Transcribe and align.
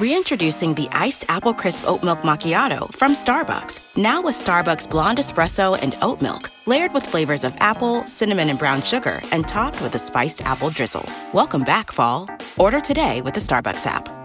Reintroducing 0.00 0.72
the 0.72 0.88
iced 0.92 1.26
apple 1.28 1.52
crisp 1.52 1.86
oat 1.86 2.02
milk 2.02 2.20
macchiato 2.20 2.90
from 2.94 3.12
Starbucks. 3.12 3.80
Now 3.96 4.22
with 4.22 4.34
Starbucks 4.34 4.88
blonde 4.88 5.18
espresso 5.18 5.78
and 5.78 5.94
oat 6.00 6.22
milk, 6.22 6.50
layered 6.64 6.94
with 6.94 7.06
flavors 7.06 7.44
of 7.44 7.54
apple, 7.60 8.02
cinnamon, 8.04 8.48
and 8.48 8.58
brown 8.58 8.80
sugar, 8.80 9.20
and 9.30 9.46
topped 9.46 9.82
with 9.82 9.94
a 9.94 9.98
spiced 9.98 10.42
apple 10.46 10.70
drizzle. 10.70 11.06
Welcome 11.34 11.64
back, 11.64 11.92
fall. 11.92 12.30
Order 12.56 12.80
today 12.80 13.20
with 13.20 13.34
the 13.34 13.40
Starbucks 13.40 13.84
app. 13.84 14.19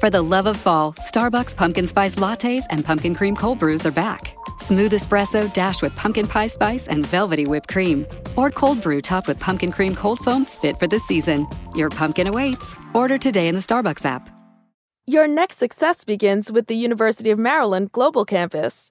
For 0.00 0.08
the 0.08 0.22
love 0.22 0.46
of 0.46 0.56
fall, 0.56 0.94
Starbucks 0.94 1.54
pumpkin 1.54 1.86
spice 1.86 2.14
lattes 2.14 2.62
and 2.70 2.82
pumpkin 2.82 3.14
cream 3.14 3.36
cold 3.36 3.58
brews 3.58 3.84
are 3.84 3.90
back. 3.90 4.34
Smooth 4.56 4.92
espresso 4.92 5.52
dashed 5.52 5.82
with 5.82 5.94
pumpkin 5.94 6.26
pie 6.26 6.46
spice 6.46 6.88
and 6.88 7.04
velvety 7.04 7.44
whipped 7.44 7.68
cream. 7.68 8.06
Or 8.34 8.50
cold 8.50 8.80
brew 8.80 9.02
topped 9.02 9.28
with 9.28 9.38
pumpkin 9.38 9.70
cream 9.70 9.94
cold 9.94 10.18
foam 10.20 10.46
fit 10.46 10.78
for 10.78 10.86
the 10.86 10.98
season. 10.98 11.46
Your 11.74 11.90
pumpkin 11.90 12.26
awaits. 12.26 12.78
Order 12.94 13.18
today 13.18 13.46
in 13.46 13.54
the 13.54 13.60
Starbucks 13.60 14.06
app. 14.06 14.30
Your 15.04 15.28
next 15.28 15.58
success 15.58 16.02
begins 16.02 16.50
with 16.50 16.66
the 16.66 16.76
University 16.76 17.30
of 17.30 17.38
Maryland 17.38 17.92
Global 17.92 18.24
Campus. 18.24 18.90